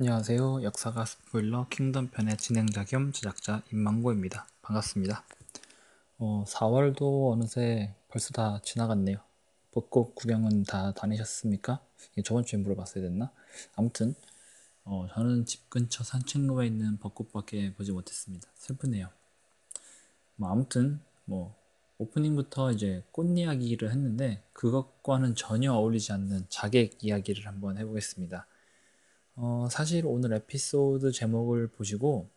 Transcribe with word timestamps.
안녕하세요. 0.00 0.62
역사가 0.62 1.04
스포일러 1.04 1.66
킹덤 1.70 2.10
편의 2.10 2.36
진행자 2.36 2.84
겸 2.84 3.10
제작자 3.10 3.64
임망고입니다. 3.72 4.46
반갑습니다. 4.62 5.24
어, 6.18 6.44
4월도 6.46 7.32
어느새 7.32 7.96
벌써 8.06 8.30
다 8.30 8.60
지나갔네요. 8.62 9.18
벚꽃 9.72 10.14
구경은 10.14 10.62
다 10.62 10.92
다니셨습니까? 10.92 11.80
이게 12.12 12.22
저번 12.22 12.44
주에 12.44 12.60
물어봤어야 12.60 13.02
됐나? 13.02 13.32
아무튼 13.74 14.14
어, 14.84 15.08
저는 15.12 15.46
집 15.46 15.68
근처 15.68 16.04
산책로에 16.04 16.68
있는 16.68 16.98
벚꽃밖에 16.98 17.74
보지 17.74 17.90
못했습니다. 17.90 18.48
슬프네요. 18.54 19.08
뭐 20.36 20.48
아무튼 20.48 21.00
뭐 21.24 21.56
오프닝부터 21.98 22.70
이제 22.70 23.02
꽃 23.10 23.36
이야기를 23.36 23.90
했는데 23.90 24.44
그것과는 24.52 25.34
전혀 25.34 25.72
어울리지 25.72 26.12
않는 26.12 26.46
자객 26.48 27.02
이야기를 27.02 27.48
한번 27.48 27.78
해보겠습니다. 27.78 28.46
어, 29.40 29.68
사실 29.70 30.04
오늘 30.04 30.32
에피소드 30.32 31.12
제목을 31.12 31.68
보시고 31.68 32.28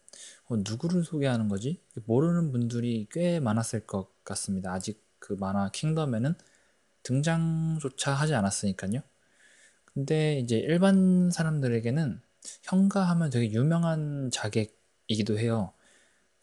어, 0.50 0.56
누구를 0.58 1.04
소개하는 1.04 1.48
거지? 1.50 1.82
모르는 2.06 2.52
분들이 2.52 3.08
꽤 3.12 3.40
많았을 3.40 3.88
것 3.88 4.24
같습니다. 4.24 4.72
아직 4.72 5.04
그 5.18 5.34
만화 5.34 5.70
킹덤에는 5.72 6.36
등장조차 7.02 8.14
하지 8.14 8.36
않았으니까요. 8.36 9.02
근데 9.86 10.40
이제 10.40 10.58
일반 10.58 11.32
사람들에게는 11.32 12.22
형가 12.64 13.02
하면 13.10 13.32
되게 13.32 13.52
유명한 13.52 14.30
자객이기도 14.32 15.40
해요. 15.40 15.74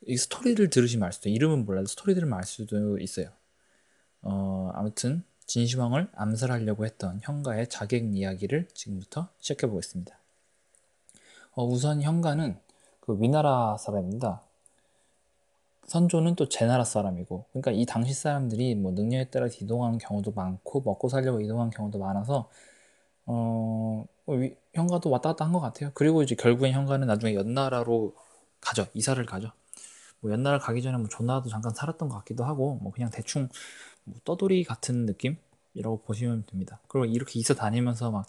이 0.06 0.16
스토리를 0.16 0.70
들으시면 0.70 1.06
알 1.06 1.12
수도 1.12 1.28
이름은 1.28 1.66
몰라도 1.66 1.86
스토리 1.86 2.14
들으면 2.14 2.36
알 2.36 2.45
수도 2.45 2.98
있어요. 2.98 3.30
어, 4.22 4.72
아무튼 4.75 5.22
진시황을 5.47 6.09
암살하려고 6.14 6.84
했던 6.84 7.20
형가의 7.22 7.69
자객 7.69 8.16
이야기를 8.16 8.69
지금부터 8.75 9.28
시작해 9.38 9.69
보겠습니다. 9.69 10.17
어, 11.59 11.65
우선 11.67 12.01
형가는 12.03 12.57
그 13.01 13.20
위나라 13.20 13.77
사람입니다. 13.77 14.42
선조는 15.87 16.34
또 16.37 16.48
제 16.48 16.67
나라 16.67 16.84
사람이고, 16.84 17.47
그러니까 17.53 17.70
이 17.73 17.87
당시 17.87 18.12
사람들이 18.15 18.75
뭐 18.75 18.92
능력에 18.92 19.31
따라 19.31 19.47
이동하는 19.48 19.98
경우도 19.98 20.33
많고 20.33 20.83
먹고 20.83 21.09
살려고 21.09 21.41
이동하는 21.41 21.70
경우도 21.70 21.98
많아서 21.98 22.50
어, 23.27 24.06
뭐 24.27 24.37
위, 24.37 24.56
형가도 24.75 25.11
왔다 25.11 25.31
갔다 25.31 25.45
한 25.47 25.53
것 25.53 25.61
같아요. 25.61 25.91
그리고 25.95 26.23
이제 26.23 26.34
결국엔 26.37 26.73
형가는 26.75 27.06
나중에 27.06 27.34
연나라로 27.34 28.15
가죠. 28.61 28.87
이사를 28.95 29.25
가죠. 29.27 29.53
뭐 30.20 30.33
연나라 30.33 30.59
가기 30.59 30.83
전에 30.83 30.98
뭐 30.98 31.09
조나라도 31.09 31.48
잠깐 31.50 31.75
살았던 31.75 32.09
것 32.09 32.19
같기도 32.19 32.45
하고, 32.45 32.77
뭐 32.83 32.93
그냥 32.93 33.11
대충 33.11 33.48
뭐 34.05 34.17
떠돌이 34.25 34.65
같은 34.65 35.06
느낌이라고 35.06 36.03
보시면 36.06 36.47
됩니다. 36.47 36.81
그리고 36.89 37.06
이렇게 37.06 37.41
이사 37.41 37.55
다니면서 37.55 38.11
막 38.12 38.27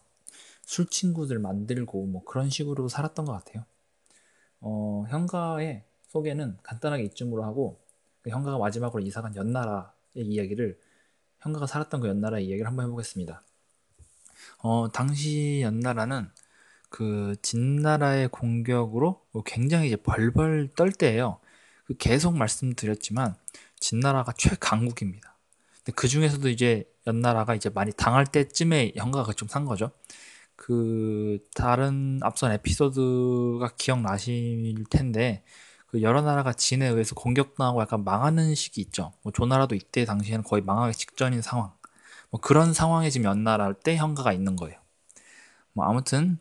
술 0.70 0.86
친구들 0.86 1.40
만들고 1.40 2.06
뭐 2.06 2.24
그런 2.24 2.52
식으로 2.52 2.90
살았던 2.90 3.26
것 3.26 3.32
같아요. 3.32 3.66
어, 4.60 5.04
형가의 5.10 5.84
소개는 6.10 6.60
간단하게 6.62 7.06
이쯤으로 7.06 7.44
하고 7.44 7.82
그 8.22 8.30
형가가 8.30 8.60
마지막으로 8.60 9.02
이사간 9.02 9.36
연나라의 9.36 9.92
이야기를 10.18 10.80
형가가 11.40 11.66
살았던 11.66 12.02
그 12.02 12.08
연나라의 12.08 12.46
이야기를 12.46 12.68
한번 12.68 12.86
해보겠습니다. 12.86 13.42
어, 14.60 14.92
당시 14.92 15.62
연나라는 15.64 16.30
그 16.90 17.36
진나라의 17.42 18.28
공격으로 18.28 19.26
굉장히 19.48 19.88
이제 19.88 19.96
벌벌 19.96 20.70
떨 20.76 20.92
때예요. 20.92 21.40
그 21.86 21.98
계속 21.98 22.38
말씀드렸지만 22.38 23.34
진나라가 23.80 24.34
최강국입니다. 24.34 25.36
근데 25.78 25.94
그 25.96 26.08
중에서도 26.08 26.48
이제 26.48 26.88
연나라가 27.08 27.56
이제 27.56 27.70
많이 27.72 27.92
당할 27.92 28.28
때쯤에 28.28 28.94
형가가 28.96 29.34
좀 29.34 29.48
산 29.48 29.66
거죠. 29.66 29.90
그 30.60 31.40
다른 31.56 32.20
앞선 32.22 32.52
에피소드가 32.52 33.76
기억나실 33.78 34.84
텐데 34.90 35.42
그 35.88 36.02
여러 36.02 36.22
나라가 36.22 36.52
진에 36.52 36.86
의해서 36.86 37.16
공격당하고 37.16 37.82
약간 37.82 38.04
망하는 38.04 38.54
시기 38.56 38.82
있죠. 38.82 39.14
뭐 39.22 39.32
조나라도 39.32 39.74
이때 39.74 40.04
당시에는 40.04 40.44
거의 40.44 40.62
망하기 40.62 40.98
직전인 40.98 41.42
상황. 41.42 41.72
뭐 42.30 42.42
그런 42.42 42.74
상황에 42.74 43.10
지금 43.10 43.26
연나라 43.26 43.72
때 43.72 43.96
형가가 43.96 44.34
있는 44.34 44.58
거예요. 44.58 44.78
뭐 45.72 45.86
아무튼 45.86 46.38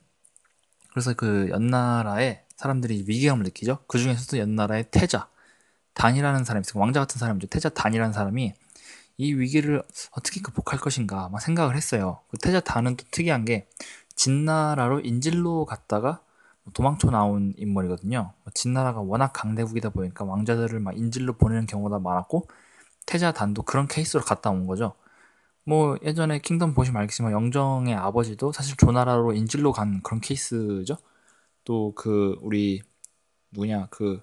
그래서 0.90 1.14
그 1.14 1.48
연나라에 1.50 2.42
사람들이 2.56 3.04
위기감을 3.06 3.44
느끼죠. 3.44 3.84
그 3.86 3.98
중에서도 4.00 4.38
연나라의 4.38 4.86
태자 4.90 5.28
단이라는 5.94 6.44
사람이 6.44 6.64
있어요. 6.66 6.80
왕자 6.80 6.98
같은 6.98 7.20
사람이죠. 7.20 7.46
태자 7.46 7.68
단이라는 7.68 8.12
사람이 8.12 8.52
이 9.18 9.32
위기를 9.32 9.82
어떻게 10.10 10.40
극복할 10.40 10.80
것인가 10.80 11.28
막 11.28 11.40
생각을 11.40 11.76
했어요. 11.76 12.20
그 12.30 12.38
태자 12.38 12.58
단은 12.58 12.96
또 12.96 13.04
특이한 13.12 13.44
게 13.44 13.68
진나라로 14.18 15.00
인질로 15.00 15.64
갔다가 15.64 16.20
도망쳐 16.74 17.10
나온 17.10 17.54
인물이거든요. 17.56 18.34
진나라가 18.54 19.00
워낙 19.00 19.32
강대국이다 19.32 19.90
보니까 19.90 20.24
왕자들을 20.24 20.80
막 20.80 20.98
인질로 20.98 21.34
보내는 21.34 21.66
경우가 21.66 22.00
많았고 22.00 22.48
태자 23.06 23.32
단도 23.32 23.62
그런 23.62 23.88
케이스로 23.88 24.22
갔다 24.22 24.50
온 24.50 24.66
거죠. 24.66 24.94
뭐 25.64 25.96
예전에 26.02 26.40
킹덤 26.40 26.74
보시면 26.74 27.00
알겠지만 27.02 27.32
영정의 27.32 27.94
아버지도 27.94 28.52
사실 28.52 28.76
조나라로 28.76 29.32
인질로 29.34 29.72
간 29.72 30.02
그런 30.02 30.20
케이스죠. 30.20 30.96
또 31.64 31.92
그 31.94 32.38
우리 32.42 32.82
누구냐 33.52 33.88
그 33.90 34.22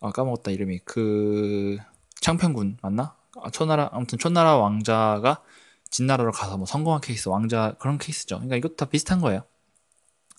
아, 0.00 0.10
까먹었다 0.10 0.50
이름이 0.50 0.80
그 0.84 1.78
창평군 2.20 2.78
맞나? 2.82 3.16
아, 3.42 3.50
초나라 3.50 3.90
아무튼 3.92 4.18
초나라 4.18 4.56
왕자가 4.56 5.42
진나라로 5.90 6.32
가서 6.32 6.56
뭐 6.56 6.66
성공한 6.66 7.00
케이스, 7.00 7.28
왕자 7.28 7.74
그런 7.78 7.98
케이스죠. 7.98 8.36
그러니까 8.36 8.56
이것도 8.56 8.76
다 8.76 8.86
비슷한 8.86 9.20
거예요. 9.20 9.42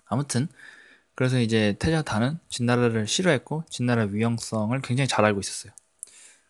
아무튼 0.06 0.47
그래서 1.16 1.40
이제 1.40 1.75
태자다는 1.80 2.40
진나라를 2.50 3.08
싫어했고 3.08 3.63
진나라 3.69 4.03
위험성을 4.03 4.80
굉장히 4.81 5.08
잘 5.08 5.25
알고 5.25 5.40
있었어요. 5.40 5.74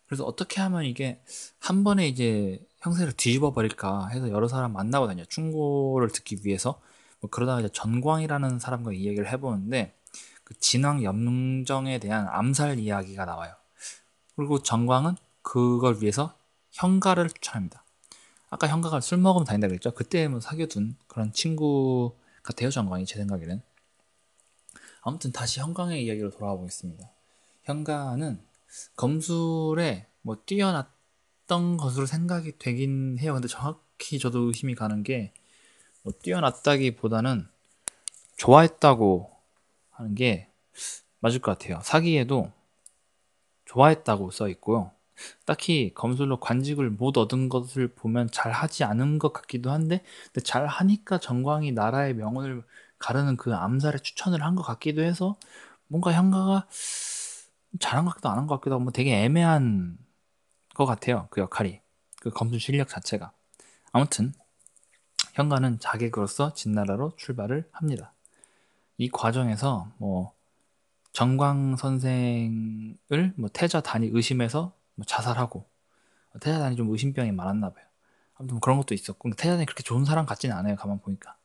그래서 0.06 0.24
어떻게 0.24 0.60
하면 0.60 0.84
이게 0.84 1.22
한 1.58 1.84
번에 1.84 2.06
이제 2.08 2.60
형세를 2.80 3.12
뒤집어 3.14 3.52
버릴까 3.52 4.08
해서 4.08 4.30
여러 4.30 4.48
사람 4.48 4.72
만나고 4.72 5.06
다녀 5.06 5.24
충고를 5.24 6.10
듣기 6.10 6.40
위해서 6.44 6.80
뭐 7.20 7.30
그러다가 7.30 7.60
이제 7.60 7.68
전광이라는 7.72 8.58
사람과 8.58 8.92
이야기를 8.92 9.30
해보는데 9.32 9.94
그 10.44 10.58
진왕 10.60 11.02
염정에 11.02 11.98
대한 11.98 12.26
암살 12.28 12.78
이야기가 12.78 13.24
나와요. 13.24 13.54
그리고 14.36 14.62
전광은 14.62 15.16
그걸 15.42 16.00
위해서 16.00 16.34
형가를 16.72 17.28
추천합니다. 17.28 17.84
아까 18.50 18.66
형가가 18.68 19.00
술 19.00 19.18
먹으면 19.18 19.44
다닌다 19.44 19.68
그랬죠? 19.68 19.92
그때 19.92 20.28
뭐 20.28 20.40
사귀어둔 20.40 20.96
그런 21.06 21.32
친구 21.32 22.16
같아요, 22.42 22.70
정광이 22.70 23.04
제 23.06 23.16
생각에는. 23.16 23.60
아무튼 25.02 25.32
다시 25.32 25.60
형광의 25.60 26.04
이야기로 26.04 26.30
돌아와 26.30 26.56
보겠습니다. 26.56 27.10
형가는 27.64 28.40
검술에 28.96 30.06
뭐 30.22 30.42
뛰어났던 30.44 31.76
것으로 31.76 32.06
생각이 32.06 32.58
되긴 32.58 33.18
해요. 33.18 33.34
근데 33.34 33.48
정확히 33.48 34.18
저도 34.18 34.40
의심이 34.48 34.74
가는 34.74 35.02
게 35.02 35.32
뭐 36.08 36.12
뛰어났다기보다는 36.22 37.46
좋아했다고 38.38 39.30
하는 39.90 40.14
게 40.14 40.48
맞을 41.20 41.40
것 41.40 41.58
같아요. 41.58 41.80
사기에도 41.82 42.50
좋아했다고 43.66 44.30
써 44.30 44.48
있고요. 44.48 44.92
딱히 45.46 45.92
검술로 45.94 46.40
관직을 46.40 46.90
못 46.90 47.16
얻은 47.18 47.48
것을 47.48 47.88
보면 47.88 48.28
잘 48.32 48.52
하지 48.52 48.84
않은 48.84 49.18
것 49.18 49.32
같기도 49.32 49.70
한데 49.70 50.02
근데 50.26 50.40
잘 50.42 50.66
하니까 50.66 51.18
정광이 51.18 51.72
나라의 51.72 52.14
명운을 52.14 52.62
가르는 52.98 53.36
그 53.36 53.54
암살에 53.54 53.98
추천을 53.98 54.42
한 54.42 54.54
것 54.56 54.62
같기도 54.62 55.02
해서 55.02 55.36
뭔가 55.88 56.12
형가가 56.12 56.66
잘한 57.80 58.04
것 58.04 58.10
같기도 58.12 58.28
안 58.30 58.38
한 58.38 58.46
것 58.46 58.56
같기도 58.56 58.74
하고 58.74 58.84
뭐 58.84 58.92
되게 58.92 59.14
애매한 59.24 59.98
것 60.74 60.86
같아요 60.86 61.28
그 61.30 61.40
역할이 61.40 61.80
그 62.20 62.30
검술 62.30 62.60
실력 62.60 62.88
자체가. 62.88 63.32
아무튼 63.92 64.32
형가는 65.34 65.78
자객으로서 65.80 66.52
진나라로 66.54 67.12
출발을 67.16 67.68
합니다. 67.72 68.12
이 68.98 69.08
과정에서 69.10 69.88
뭐 69.98 70.32
정광 71.12 71.76
선생을 71.76 73.34
뭐 73.36 73.48
태자 73.52 73.80
단이 73.80 74.08
의심해서 74.12 74.72
뭐 74.98 75.04
자살하고 75.06 75.64
태자단이 76.40 76.76
좀 76.76 76.90
의심병이 76.90 77.32
많았나 77.32 77.70
봐요. 77.70 77.84
아무튼 78.34 78.54
뭐 78.56 78.60
그런 78.60 78.78
것도 78.78 78.94
있었고 78.94 79.30
태자단이 79.30 79.64
그렇게 79.64 79.82
좋은 79.84 80.04
사람 80.04 80.26
같지는 80.26 80.56
않아요. 80.56 80.74
가만 80.76 80.98
보니까. 81.00 81.36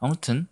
아무튼 0.00 0.48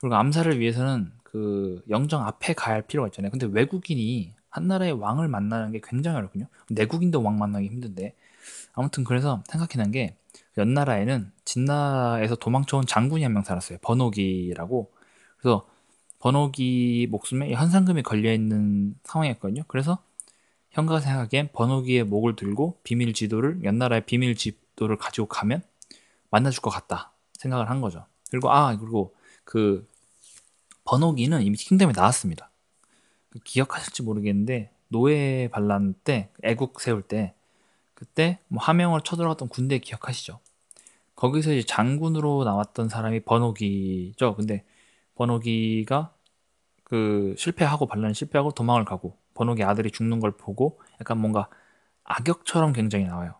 그리고 0.00 0.14
암살을 0.16 0.60
위해서는 0.60 1.10
그 1.22 1.82
영정 1.88 2.26
앞에 2.26 2.52
가야 2.54 2.74
할 2.74 2.82
필요가 2.82 3.08
있잖아요. 3.08 3.30
근데 3.30 3.46
외국인이 3.46 4.34
한 4.50 4.66
나라의 4.66 4.92
왕을 4.92 5.28
만나는 5.28 5.72
게 5.72 5.80
굉장히 5.82 6.18
어렵거든요. 6.18 6.46
내국인도 6.70 7.22
왕 7.22 7.38
만나기 7.38 7.66
힘든데 7.68 8.14
아무튼 8.74 9.04
그래서 9.04 9.42
생각해낸 9.48 9.90
게 9.92 10.16
연나라에는 10.56 11.32
진나에서 11.44 12.36
도망쳐온 12.36 12.86
장군이 12.86 13.22
한 13.22 13.32
명 13.32 13.42
살았어요. 13.44 13.78
번호기라고. 13.82 14.92
그래서 15.38 15.66
번호기 16.18 17.08
목숨에 17.10 17.52
현상금이 17.52 18.02
걸려 18.02 18.32
있는 18.32 18.94
상황이었거든요. 19.04 19.62
그래서 19.68 19.98
형가가 20.78 21.00
생각하기엔 21.00 21.50
번호기의 21.52 22.04
목을 22.04 22.36
들고 22.36 22.78
비밀 22.84 23.12
지도를 23.12 23.64
연나라의 23.64 24.06
비밀 24.06 24.36
지도를 24.36 24.96
가지고 24.96 25.26
가면 25.26 25.62
만나줄 26.30 26.62
것 26.62 26.70
같다 26.70 27.10
생각을 27.34 27.68
한 27.68 27.80
거죠. 27.80 28.06
그리고 28.30 28.52
아 28.52 28.76
그리고 28.76 29.14
그 29.42 29.88
번호기는 30.84 31.42
이미 31.42 31.56
킹덤에 31.56 31.92
나왔습니다. 31.96 32.50
기억하실지 33.42 34.04
모르겠는데 34.04 34.70
노예 34.86 35.48
반란 35.50 35.94
때 36.04 36.30
애국 36.44 36.80
세울 36.80 37.02
때 37.02 37.34
그때 37.94 38.38
뭐 38.46 38.62
하명을 38.62 39.00
쳐들어갔던 39.02 39.48
군대 39.48 39.78
기억하시죠? 39.78 40.38
거기서 41.16 41.54
이제 41.54 41.66
장군으로 41.66 42.44
나왔던 42.44 42.88
사람이 42.88 43.20
번호기죠. 43.20 44.36
근데 44.36 44.64
번호기가 45.16 46.14
그 46.84 47.34
실패하고 47.36 47.86
반란 47.86 48.14
실패하고 48.14 48.52
도망을 48.52 48.84
가고 48.84 49.16
번호기 49.38 49.62
아들이 49.62 49.90
죽는 49.92 50.18
걸 50.20 50.32
보고 50.32 50.80
약간 51.00 51.18
뭔가 51.20 51.48
악역처럼 52.04 52.72
굉장히 52.72 53.04
나와요. 53.06 53.34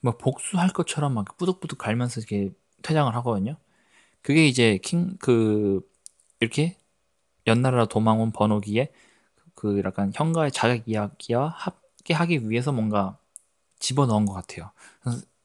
뭐 0.00 0.16
복수할 0.16 0.68
것처럼 0.70 1.14
막 1.14 1.36
뿌득뿌득 1.36 1.78
갈면서 1.78 2.20
이렇게 2.20 2.50
퇴장을 2.82 3.12
하거든요. 3.16 3.56
그게 4.22 4.46
이제 4.46 4.78
킹 4.82 5.16
그 5.18 5.80
이렇게 6.40 6.76
연나라 7.46 7.86
도망 7.86 8.20
온 8.20 8.30
번호기에 8.32 8.92
그 9.54 9.82
약간 9.84 10.12
형가의 10.14 10.52
자격 10.52 10.88
이야기와 10.88 11.48
함께 11.48 12.14
하기 12.14 12.48
위해서 12.50 12.72
뭔가 12.72 13.18
집어넣은 13.80 14.26
것 14.26 14.34
같아요. 14.34 14.70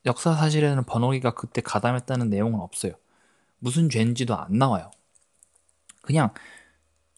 역사 0.06 0.36
사실에는 0.36 0.84
번호기가 0.84 1.32
그때 1.34 1.62
가담했다는 1.62 2.30
내용은 2.30 2.60
없어요. 2.60 2.94
무슨 3.60 3.90
죄인지도 3.90 4.36
안 4.36 4.58
나와요. 4.58 4.92
그냥 6.02 6.34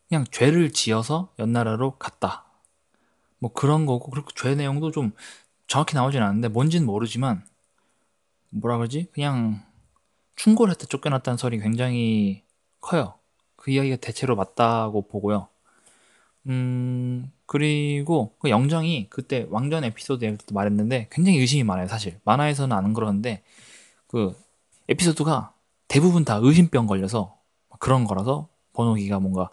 그냥 0.08 0.26
죄를 0.32 0.72
지어서 0.72 1.34
연나라로 1.40 1.98
갔다. 1.98 2.46
뭐 3.44 3.52
그런 3.52 3.86
거고 3.86 4.10
그리고 4.10 4.30
죄 4.36 4.56
내용도 4.56 4.90
좀 4.90 5.12
정확히 5.68 5.96
나오진 5.96 6.22
않는데 6.22 6.48
뭔지는 6.48 6.88
모르지만 6.88 7.44
뭐라 8.52 8.78
그러지? 8.78 9.08
그냥 9.12 9.62
충고를 10.38 10.72
했다 10.72 10.86
쫓겨났다는 10.86 11.36
설이 11.36 11.60
굉장히 11.60 12.44
커요. 12.80 13.16
그 13.58 13.72
이야기가 13.72 13.98
대체로 13.98 14.38
맞다고 14.38 15.10
보고요. 15.10 15.50
음, 16.48 17.34
그리고 17.46 18.34
그 18.40 18.50
영정이 18.50 19.08
그때 19.10 19.46
왕전 19.50 19.84
에피소드에 19.84 20.38
도 20.38 20.56
말했는데 20.56 21.10
굉장히 21.12 21.40
의심이 21.40 21.64
많아요, 21.64 21.88
사실. 21.90 22.20
만화에서는 22.24 22.76
안 22.76 22.94
그러는데 22.94 23.44
그 24.08 24.34
에피소드가 24.88 25.54
대부분 25.90 26.24
다 26.24 26.40
의심병 26.42 26.88
걸려서 26.88 27.38
그런 27.80 28.06
거라서 28.06 28.48
번호기가 28.72 29.20
뭔가 29.20 29.50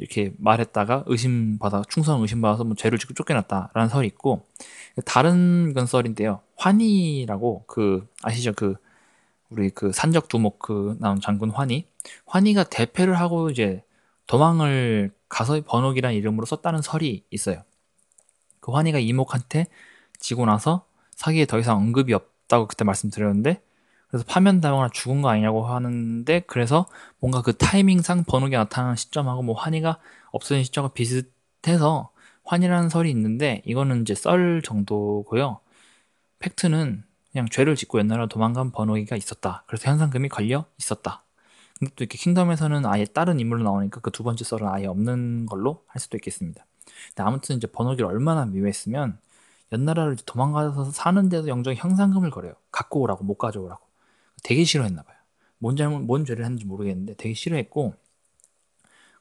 이렇게 0.00 0.32
말했다가 0.38 1.04
의심받아 1.06 1.82
충성 1.88 2.22
의심받아서 2.22 2.64
뭐 2.64 2.74
죄를 2.74 2.98
짓고 2.98 3.12
쫓겨났다라는 3.12 3.90
설이 3.90 4.06
있고 4.08 4.46
다른 5.04 5.74
건 5.74 5.86
썰인데요. 5.86 6.40
환희라고 6.56 7.64
그 7.66 8.08
아시죠? 8.22 8.54
그 8.54 8.76
우리 9.50 9.68
그 9.68 9.92
산적 9.92 10.28
두목 10.28 10.58
그 10.58 10.96
나온 11.00 11.20
장군 11.20 11.50
환희 11.50 11.86
환희가 12.24 12.64
대패를 12.64 13.14
하고 13.18 13.50
이제 13.50 13.84
도망을 14.26 15.12
가서 15.28 15.60
번옥이라는 15.60 16.16
이름으로 16.16 16.46
썼다는 16.46 16.80
설이 16.80 17.24
있어요. 17.30 17.62
그 18.60 18.72
환희가 18.72 18.98
이목한테 18.98 19.66
지고 20.18 20.46
나서 20.46 20.86
사기에 21.14 21.44
더 21.44 21.58
이상 21.58 21.76
언급이 21.76 22.14
없다고 22.14 22.68
그때 22.68 22.84
말씀드렸는데 22.84 23.60
그래서 24.10 24.24
파면당하거나 24.28 24.90
죽은 24.92 25.22
거 25.22 25.28
아니냐고 25.30 25.66
하는데 25.66 26.40
그래서 26.46 26.86
뭔가 27.20 27.42
그 27.42 27.56
타이밍상 27.56 28.24
번호기 28.24 28.56
나타나는 28.56 28.96
시점하고 28.96 29.42
뭐 29.42 29.54
환희가 29.56 29.98
없어진 30.32 30.64
시점과 30.64 30.92
비슷해서 30.94 32.10
환이라는 32.44 32.88
설이 32.88 33.10
있는데 33.10 33.62
이거는 33.66 34.02
이제 34.02 34.14
썰 34.14 34.62
정도고요. 34.64 35.60
팩트는 36.40 37.04
그냥 37.32 37.48
죄를 37.50 37.76
짓고 37.76 37.98
옛날에 38.00 38.26
도망간 38.28 38.72
번호기가 38.72 39.16
있었다. 39.16 39.64
그래서 39.68 39.90
현상금이 39.90 40.28
걸려 40.28 40.64
있었다. 40.78 41.24
근데 41.78 41.92
또 41.96 42.04
이렇게 42.04 42.18
킹덤에서는 42.18 42.86
아예 42.86 43.04
다른 43.06 43.40
인물로 43.40 43.62
나오니까 43.64 44.00
그 44.00 44.10
두 44.10 44.22
번째 44.24 44.44
썰은 44.44 44.68
아예 44.68 44.86
없는 44.86 45.46
걸로 45.46 45.84
할 45.88 46.00
수도 46.00 46.16
있겠습니다. 46.18 46.66
근데 47.08 47.22
아무튼 47.22 47.56
이제 47.56 47.66
번호기를 47.68 48.06
얼마나 48.06 48.46
미워했으면 48.46 49.18
연나라를 49.72 50.16
도망가서 50.26 50.92
사는데도 50.92 51.48
영정이 51.48 51.76
형상금을 51.76 52.30
걸어요. 52.30 52.54
갖고 52.72 53.00
오라고 53.02 53.24
못 53.24 53.36
가져오라고. 53.38 53.89
되게 54.42 54.64
싫어했나 54.64 55.02
봐요. 55.02 55.16
뭔 55.58 55.76
잘못 55.76 56.00
뭔 56.00 56.24
죄를 56.24 56.44
했는지 56.44 56.64
모르겠는데 56.64 57.14
되게 57.14 57.34
싫어했고 57.34 57.94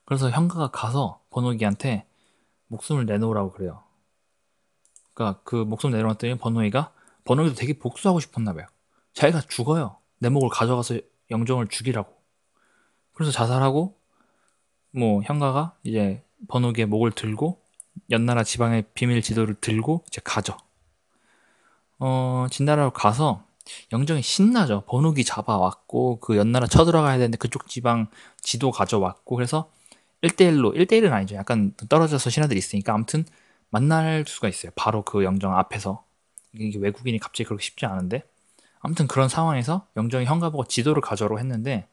그래서 0.06 0.30
형가가 0.30 0.72
가서 0.72 1.22
번호기한테 1.30 2.06
목숨을 2.68 3.06
내놓으라고 3.06 3.52
그래요. 3.52 3.84
그러니까 5.14 5.42
그 5.44 5.56
목숨 5.56 5.92
내려놨더니 5.92 6.38
번호기가 6.38 6.94
번호기도 7.26 7.56
되게 7.56 7.78
복수하고 7.78 8.20
싶었나 8.20 8.54
봐요. 8.54 8.66
자기가 9.14 9.42
죽어요. 9.42 9.98
내 10.20 10.30
목을 10.30 10.50
가져가서 10.50 11.00
영정을 11.30 11.68
죽이라고. 11.68 12.12
그래서 13.14 13.32
자살하고 13.32 14.00
뭐 14.92 15.22
형가가 15.24 15.76
이제 15.84 16.24
번호기의 16.48 16.88
목을 16.88 17.12
들고 17.12 17.62
연나라 18.10 18.44
지방의 18.44 18.86
비밀 18.94 19.22
지도를 19.22 19.56
들고 19.56 20.06
이제 20.08 20.22
가죠. 20.24 20.58
어, 22.00 22.48
진나라로 22.50 22.92
가서 22.92 23.44
영정이 23.92 24.22
신나죠. 24.22 24.84
번호기 24.88 25.24
잡아왔고 25.24 26.20
그 26.20 26.38
연나라 26.38 26.68
쳐들어가야 26.68 27.18
되는데 27.18 27.38
그쪽 27.38 27.68
지방 27.68 28.08
지도 28.42 28.72
가져왔고 28.72 29.36
그래서 29.36 29.72
1대1로 30.22 30.76
1대1은 30.76 31.12
아니죠. 31.12 31.36
약간 31.36 31.74
떨어져서 31.90 32.30
신하들이 32.30 32.58
있으니까 32.58 32.94
아무튼 32.94 33.26
만날 33.70 34.26
수가 34.28 34.48
있어요. 34.50 34.72
바로 34.76 35.04
그 35.04 35.24
영정 35.24 35.58
앞에서 35.58 36.04
이게 36.54 36.78
외국인이 36.80 37.18
갑자기 37.20 37.46
그렇게 37.46 37.64
쉽지 37.64 37.86
않은데 37.86 38.24
아무튼 38.80 39.08
그런 39.08 39.30
상황에서 39.30 39.88
영정이 39.98 40.26
현가 40.26 40.50
보고 40.50 40.66
지도를 40.66 41.02
가져오라고 41.02 41.40
했는데 41.40 41.88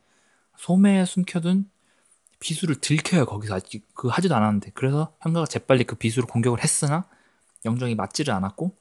소매에 0.57 1.05
숨겨둔 1.05 1.69
비수를 2.41 2.81
들켜요. 2.81 3.27
거기서 3.27 3.57
아직 3.57 3.87
그 3.95 4.09
하지도 4.09 4.35
않았는데 4.35 4.73
그래서 4.75 5.13
현가가 5.21 5.47
재빨리 5.47 5.85
그 5.85 5.97
비수를 5.97 6.27
공격을 6.29 6.63
했으나 6.63 7.07
영정이 7.65 7.95
맞지를 7.95 8.33
않았고 8.35 8.77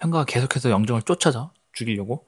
현가가 0.00 0.24
계속해서 0.24 0.70
영정을 0.70 1.02
쫓아져 1.02 1.52
죽이려고 1.74 2.26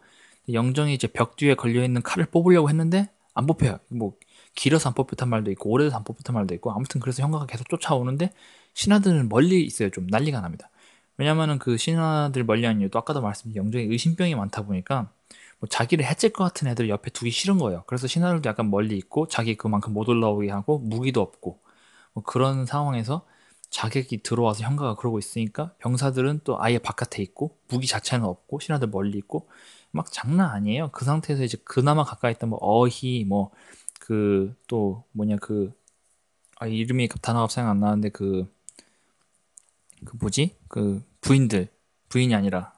영정이 0.52 0.94
이제 0.94 1.06
벽 1.08 1.37
뒤에 1.37 1.54
걸려 1.54 1.82
있는 1.82 2.02
칼을 2.02 2.26
뽑으려고 2.26 2.69
했는데 2.69 3.10
안 3.34 3.46
뽑혀요. 3.46 3.78
뭐 3.90 4.14
길어서 4.54 4.88
안 4.90 4.94
뽑혔단 4.94 5.28
말도 5.28 5.50
있고 5.52 5.70
오래돼서 5.70 5.96
안 5.96 6.04
뽑혔단 6.04 6.34
말도 6.34 6.54
있고 6.54 6.72
아무튼 6.72 7.00
그래서 7.00 7.22
형가가 7.22 7.46
계속 7.46 7.69
쫓아오는데 7.69 8.31
신하들은 8.75 9.28
멀리 9.28 9.64
있어요. 9.64 9.90
좀 9.90 10.06
난리가 10.08 10.40
납니다. 10.40 10.70
왜냐면은 11.19 11.58
그 11.58 11.76
신하들 11.76 12.44
멀리 12.44 12.64
하는 12.64 12.81
이유도 12.81 12.98
아까도 12.98 13.20
말씀드린 13.20 13.64
영정에 13.64 13.84
의심병이 13.84 14.34
많다 14.34 14.62
보니까 14.62 15.10
뭐 15.58 15.69
자기를 15.69 16.04
해칠 16.04 16.32
것 16.32 16.44
같은 16.44 16.69
애들 16.69 16.88
옆에 16.88 17.10
두기 17.10 17.31
싫은 17.31 17.58
거예요. 17.58 17.84
그래서 17.87 18.06
신하들도 18.06 18.49
약간 18.49 18.70
멀리 18.70 18.96
있고 18.99 19.26
자기 19.28 19.56
그만큼 19.56 19.94
못 19.94 20.08
올라오게 20.08 20.50
하고 20.50 20.78
무기도 20.78 21.23
없고 21.23 21.61
뭐 22.12 22.23
그런 22.25 22.66
상황에서 22.66 23.26
자객이 23.76 24.23
들어와서 24.23 24.64
형가가 24.64 24.97
그러고 24.97 25.18
있으니까 25.18 25.75
병사들은 25.78 26.40
또 26.45 26.62
아예 26.62 26.78
바깥에 26.78 27.23
있고 27.23 27.59
무기 27.68 27.87
자체는 27.87 28.25
없고 28.26 28.61
신하들 28.61 28.88
멀리 28.88 29.18
있고 29.18 29.49
막 29.92 30.11
장난 30.12 30.50
아니에요. 30.50 30.90
그 30.92 31.04
상태에서 31.04 31.45
이제 31.45 31.59
그나마 31.64 32.04
가까이 32.04 32.33
있던 32.33 32.50
뭐 32.50 32.59
어희 32.62 33.25
뭐 33.26 33.50
그 34.00 34.54
또 34.68 35.04
뭐냐 35.12 35.37
그 35.38 35.73
아, 36.59 36.66
이름이 36.66 37.09
단어가 37.23 37.49
생각 37.49 37.71
안 37.73 37.80
나는데 37.80 38.11
그, 38.11 38.47
그 40.04 40.16
뭐지? 40.21 40.56
그 40.68 41.02
부인들, 41.21 41.68
부인이 42.09 42.35
아니라 42.35 42.73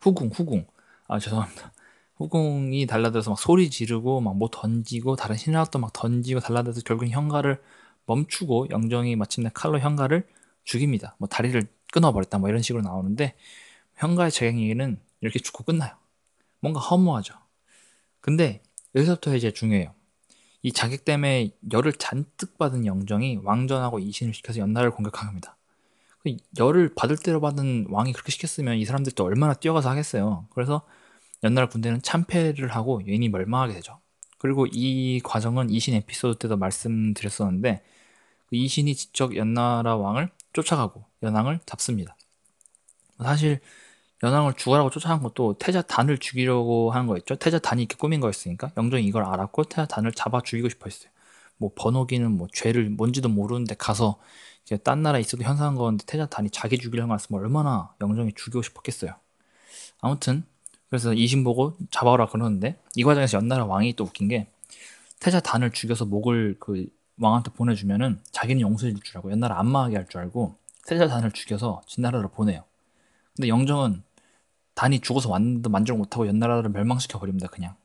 후궁, 0.00 0.30
후궁. 0.34 0.66
아, 1.08 1.18
죄송합니다. 1.18 1.72
후궁이 2.16 2.86
달라들어서 2.86 3.30
막 3.30 3.38
소리 3.40 3.70
지르고 3.70 4.20
막 4.20 4.34
뭐 4.34 4.48
던지고 4.52 5.16
다른 5.16 5.36
신하도 5.36 5.78
막 5.78 5.92
던지고 5.92 6.40
달라들어서 6.40 6.82
결국 6.84 7.06
현가를 7.08 7.62
멈추고 8.06 8.68
영정이 8.70 9.16
마침내 9.16 9.50
칼로 9.52 9.78
현가를 9.78 10.26
죽입니다. 10.64 11.16
뭐 11.18 11.28
다리를 11.28 11.62
끊어버렸다 11.92 12.38
뭐 12.38 12.48
이런 12.48 12.62
식으로 12.62 12.82
나오는데 12.82 13.34
현가의 13.96 14.30
재경에는 14.30 14.98
이렇게 15.20 15.38
죽고 15.38 15.64
끝나요. 15.64 15.94
뭔가 16.60 16.80
허무하죠. 16.80 17.34
근데 18.20 18.62
여기서부터 18.94 19.34
이제 19.36 19.50
중요해요. 19.50 19.94
이 20.62 20.72
자객 20.72 21.04
때문에 21.04 21.50
열을 21.72 21.92
잔뜩 21.94 22.56
받은 22.56 22.86
영정이 22.86 23.40
왕전하고 23.42 23.98
이신을 23.98 24.32
시켜서 24.32 24.60
연나라를 24.60 24.92
공격합니다. 24.92 25.56
그 26.20 26.36
열을 26.56 26.94
받을 26.94 27.16
대로 27.16 27.40
받은 27.40 27.86
왕이 27.90 28.12
그렇게 28.12 28.30
시켰으면 28.30 28.76
이 28.78 28.84
사람들도 28.84 29.24
얼마나 29.24 29.54
뛰어가서 29.54 29.90
하겠어요. 29.90 30.46
그래서 30.50 30.82
연나라 31.42 31.68
군대는 31.68 32.02
참패를 32.02 32.68
하고 32.68 33.04
유인이 33.04 33.28
멸망하게 33.28 33.74
되죠. 33.74 33.98
그리고 34.38 34.66
이 34.70 35.20
과정은 35.24 35.70
이신 35.70 35.94
에피소드 35.94 36.38
때도 36.38 36.56
말씀드렸었는데 36.56 37.82
그 38.52 38.56
이신이 38.56 38.94
직접 38.94 39.34
연나라 39.34 39.96
왕을 39.96 40.28
쫓아가고 40.52 41.02
연왕을 41.22 41.60
잡습니다. 41.64 42.14
사실 43.18 43.60
연왕을 44.22 44.52
죽어라고 44.58 44.90
쫓아간 44.90 45.22
것도 45.22 45.56
태자 45.58 45.80
단을 45.80 46.18
죽이려고 46.18 46.90
하는 46.90 47.06
거였죠. 47.06 47.36
태자 47.36 47.58
단이 47.58 47.80
이렇게 47.80 47.96
꾸민 47.96 48.20
거였으니까 48.20 48.72
영정이 48.76 49.06
이걸 49.06 49.24
알았고 49.24 49.64
태자 49.64 49.86
단을 49.86 50.12
잡아 50.12 50.42
죽이고 50.42 50.68
싶어 50.68 50.84
했어요. 50.84 51.10
뭐 51.56 51.70
번호기는 51.74 52.30
뭐 52.30 52.46
죄를 52.52 52.90
뭔지도 52.90 53.30
모르는데 53.30 53.74
가서 53.74 54.20
이제 54.66 54.76
딴 54.76 55.02
나라에 55.02 55.22
있어도 55.22 55.44
현상한 55.44 55.74
건데 55.74 56.04
태자 56.06 56.26
단이 56.26 56.50
자기 56.50 56.76
죽이려고 56.76 57.14
했으면 57.14 57.40
얼마나 57.40 57.94
영정이 58.02 58.34
죽이고 58.34 58.60
싶었겠어요. 58.60 59.14
아무튼 60.02 60.44
그래서 60.90 61.14
이신 61.14 61.42
보고 61.42 61.74
잡아오라 61.90 62.26
그러는데 62.26 62.78
이 62.96 63.02
과정에서 63.02 63.38
연나라 63.38 63.64
왕이 63.64 63.94
또 63.94 64.04
웃긴 64.04 64.28
게 64.28 64.46
태자 65.20 65.40
단을 65.40 65.70
죽여서 65.70 66.04
목을 66.04 66.56
그 66.60 66.86
왕한테 67.18 67.52
보내주면은 67.52 68.20
자기는 68.32 68.60
용서해 68.60 68.92
줄줄 68.92 69.18
알고 69.18 69.30
옛날에 69.32 69.54
안마하게 69.54 69.96
할 69.96 70.06
줄 70.08 70.20
알고 70.20 70.56
세자단을 70.84 71.32
죽여서 71.32 71.82
진나라로 71.86 72.30
보내요. 72.30 72.64
근데 73.36 73.48
영정은 73.48 74.02
단이 74.74 75.00
죽어서 75.00 75.30
완도 75.30 75.70
만족 75.70 75.96
못하고 75.98 76.26
연나라를 76.26 76.70
멸망시켜 76.70 77.18
버립니다. 77.18 77.46
그냥. 77.48 77.76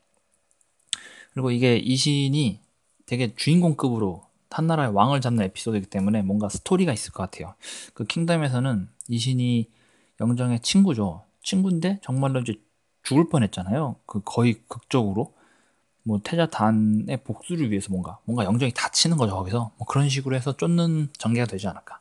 그리고 1.32 1.50
이게 1.50 1.76
이신이 1.76 2.60
되게 3.06 3.34
주인공급으로 3.34 4.24
한 4.50 4.66
나라의 4.66 4.92
왕을 4.92 5.20
잡는 5.20 5.44
에피소드이기 5.44 5.86
때문에 5.86 6.22
뭔가 6.22 6.48
스토리가 6.48 6.92
있을 6.92 7.12
것 7.12 7.22
같아요. 7.22 7.54
그 7.94 8.04
킹덤에서는 8.04 8.88
이신이 9.08 9.70
영정의 10.20 10.60
친구죠. 10.60 11.24
친구인데 11.42 12.00
정말로 12.02 12.40
이제 12.40 12.60
죽을 13.02 13.28
뻔했잖아요. 13.28 13.96
그 14.06 14.20
거의 14.24 14.54
극적으로 14.66 15.34
뭐 16.08 16.20
태자단의 16.24 17.18
복수를 17.22 17.70
위해서 17.70 17.90
뭔가 17.90 18.18
뭔가 18.24 18.44
영정이 18.44 18.72
다치는 18.72 19.18
거죠 19.18 19.34
거기서 19.34 19.72
뭐 19.76 19.86
그런 19.86 20.08
식으로 20.08 20.34
해서 20.34 20.56
쫓는 20.56 21.10
전개가 21.18 21.46
되지 21.46 21.68
않을까. 21.68 21.98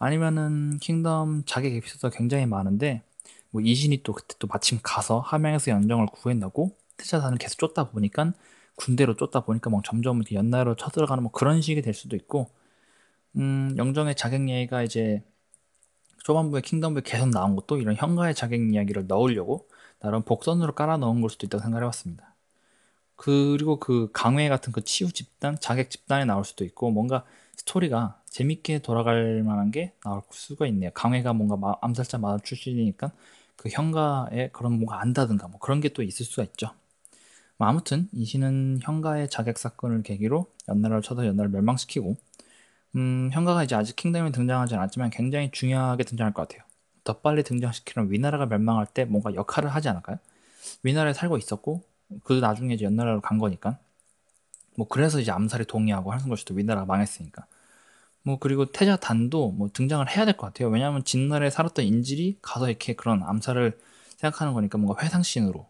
아니면은 0.00 0.78
킹덤 0.80 1.44
자객 1.46 1.76
에피소드가 1.76 2.10
굉장히 2.10 2.46
많은데 2.46 3.04
뭐 3.50 3.62
이신이 3.62 4.02
또 4.02 4.14
그때 4.14 4.34
또 4.40 4.48
마침 4.48 4.80
가서 4.82 5.20
함양에서 5.20 5.70
영정을 5.70 6.06
구해내고 6.06 6.76
태자단을 6.96 7.38
계속 7.38 7.58
쫓다 7.58 7.90
보니까 7.90 8.32
군대로 8.74 9.14
쫓다 9.14 9.44
보니까 9.44 9.70
뭐 9.70 9.80
점점 9.84 10.22
연나라로 10.32 10.74
쳐들어가는 10.74 11.22
뭐 11.22 11.30
그런 11.30 11.62
식이 11.62 11.82
될 11.82 11.94
수도 11.94 12.16
있고 12.16 12.50
음, 13.36 13.74
영정의 13.76 14.16
자객 14.16 14.48
얘기가 14.48 14.82
이제 14.82 15.22
초반부에 16.24 16.62
킹덤부에 16.62 17.02
계속 17.04 17.28
나온 17.28 17.54
것도 17.54 17.78
이런 17.78 17.94
현가의 17.94 18.34
자객 18.34 18.60
이야기를 18.74 19.06
넣으려고 19.06 19.68
나름 20.00 20.22
복선으로 20.22 20.74
깔아 20.74 20.96
넣은 20.96 21.20
걸 21.20 21.30
수도 21.30 21.46
있다고 21.46 21.62
생각해 21.62 21.84
봤습니다. 21.84 22.29
그리고 23.20 23.78
그 23.78 24.08
강회 24.12 24.48
같은 24.48 24.72
그 24.72 24.82
치유 24.82 25.12
집단, 25.12 25.56
자객 25.60 25.90
집단에 25.90 26.24
나올 26.24 26.44
수도 26.44 26.64
있고 26.64 26.90
뭔가 26.90 27.24
스토리가 27.56 28.18
재밌게 28.30 28.78
돌아갈 28.80 29.42
만한 29.42 29.70
게 29.70 29.92
나올 30.04 30.22
수가 30.30 30.66
있네요. 30.68 30.90
강회가 30.94 31.34
뭔가 31.34 31.76
암살자 31.82 32.16
마을 32.18 32.40
출신이니까 32.42 33.12
그 33.56 33.68
현가에 33.68 34.48
그런 34.52 34.72
뭔가 34.74 35.00
안다든가 35.02 35.48
뭐 35.48 35.58
그런 35.60 35.80
게 35.82 35.90
또 35.90 36.02
있을 36.02 36.24
수가 36.24 36.44
있죠. 36.44 36.70
뭐 37.58 37.68
아무튼 37.68 38.08
이신은 38.12 38.80
현가의 38.82 39.28
자객 39.30 39.58
사건을 39.58 40.02
계기로 40.02 40.46
연나라를 40.68 41.02
쳐서 41.02 41.26
연나라를 41.26 41.50
멸망시키고 41.50 42.16
음, 42.96 43.30
현가가 43.32 43.64
이제 43.64 43.74
아직 43.76 43.96
킹덤에 43.96 44.32
등장하지 44.32 44.74
않았지만 44.74 45.10
굉장히 45.10 45.50
중요하게 45.52 46.04
등장할 46.04 46.34
것 46.34 46.48
같아요. 46.48 46.64
더 47.04 47.18
빨리 47.20 47.42
등장시키면 47.44 48.10
위나라가 48.12 48.46
멸망할 48.46 48.86
때 48.86 49.04
뭔가 49.04 49.34
역할을 49.34 49.70
하지 49.70 49.88
않을까요? 49.88 50.18
위나라에 50.82 51.12
살고 51.14 51.38
있었고 51.38 51.84
그 52.24 52.34
나중에 52.34 52.74
이제 52.74 52.84
연나라로 52.84 53.20
간 53.20 53.38
거니까 53.38 53.78
뭐 54.76 54.86
그래서 54.88 55.20
이제 55.20 55.30
암살에 55.32 55.64
동의하고 55.64 56.12
하는 56.12 56.28
것이도 56.28 56.54
위나라가 56.54 56.86
망했으니까 56.86 57.46
뭐 58.22 58.38
그리고 58.38 58.66
태자단도 58.72 59.52
뭐 59.52 59.70
등장을 59.72 60.08
해야 60.10 60.24
될 60.24 60.36
것 60.36 60.46
같아요. 60.48 60.68
왜냐하면 60.70 61.04
진나라에 61.04 61.50
살았던 61.50 61.84
인질이 61.84 62.38
가서 62.42 62.68
이렇게 62.68 62.94
그런 62.94 63.22
암살을 63.22 63.78
생각하는 64.18 64.54
거니까 64.54 64.78
뭔가 64.78 65.02
회상신으로 65.04 65.66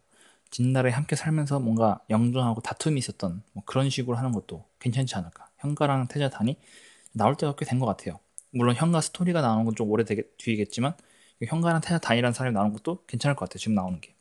진나라에 0.50 0.92
함께 0.92 1.16
살면서 1.16 1.61
뭔가 1.61 2.00
영정하고 2.11 2.61
다툼이 2.62 2.99
있었던 2.99 3.42
뭐 3.52 3.64
그런 3.66 3.90
식으로 3.90 4.16
하는 4.16 4.32
것도 4.32 4.64
괜찮지 4.80 5.14
않을까. 5.16 5.49
현가랑 5.61 6.09
태자단이 6.09 6.56
나올 7.12 7.37
때가 7.37 7.54
꽤 7.56 7.64
된 7.66 7.78
것 7.80 7.87
같아요. 7.87 8.18
물론 8.52 8.75
현가 8.76 9.00
스토리가 9.00 9.40
나오는 9.42 9.64
건 9.64 9.75
좀 9.76 9.90
오래 9.90 10.04
되게, 10.04 10.25
뒤겠지만 10.38 10.94
현가랑 11.47 11.80
태자단이라는 11.82 12.32
사람이 12.35 12.54
나오는 12.54 12.73
것도 12.73 13.04
괜찮을 13.06 13.37
것 13.37 13.49
같아요. 13.49 13.59
지금 13.61 13.75
나오는 13.75 14.00
게. 14.00 14.14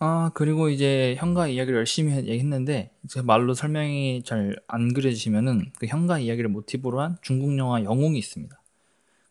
아 0.00 0.30
그리고 0.34 0.68
이제 0.68 1.14
현가 1.18 1.46
이야기를 1.48 1.78
열심히 1.78 2.14
얘기했는데 2.16 2.90
제 3.08 3.22
말로 3.22 3.54
설명이 3.54 4.22
잘 4.24 4.56
안 4.68 4.92
그려지시면은 4.92 5.72
그 5.78 5.86
현가 5.86 6.18
이야기를 6.18 6.50
모티브로 6.50 7.00
한 7.00 7.16
중국 7.22 7.56
영화 7.58 7.82
영웅이 7.82 8.18
있습니다. 8.18 8.60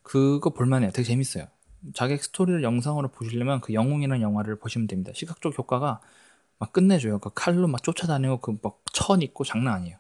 그거 0.04 0.52
볼만해요. 0.52 0.92
되게 0.92 1.06
재밌어요. 1.08 1.48
자객 1.94 2.24
스토리를 2.24 2.64
영상으로 2.64 3.10
보시려면 3.10 3.62
그 3.62 3.74
영웅이라는 3.74 4.22
영화를 4.22 4.58
보시면 4.60 4.88
됩니다. 4.88 5.12
시각적 5.16 5.58
효과가 5.58 6.02
막 6.60 6.74
끝내줘요. 6.74 7.20
그 7.20 7.32
칼로 7.36 7.68
막 7.68 7.84
쫓아다니고 7.84 8.40
그 8.40 8.54
막 8.64 8.82
천 8.94 9.22
있고 9.24 9.44
장난 9.44 9.76
아니에요. 9.76 9.98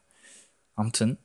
아무튼 0.75 1.17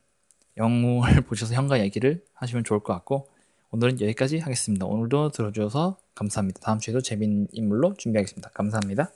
영웅을 0.59 1.23
보셔서 1.28 1.54
현가 1.54 1.80
얘기를 1.80 2.25
하시면 2.35 2.64
좋을 2.64 2.80
것 2.80 2.92
같고 2.95 3.28
오늘은 3.73 4.00
여기까지 4.00 4.38
하겠습니다. 4.40 4.87
오늘도 4.87 5.30
들어주셔서 5.33 5.99
감사합니다. 6.14 6.61
다음 6.62 6.78
주에도 6.80 7.00
재밌는 7.02 7.49
인물로 7.52 7.95
준비하겠습니다. 7.97 8.50
감사합니다. 8.50 9.12